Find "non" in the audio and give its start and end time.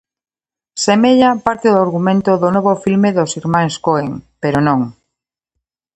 4.67-4.79